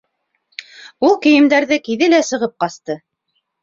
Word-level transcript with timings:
Ул 1.09 1.13
кейемдәрҙе 1.27 1.81
кейҙе 1.91 2.11
лә 2.17 2.25
сығып 2.33 2.61
ҡасты. 2.67 3.03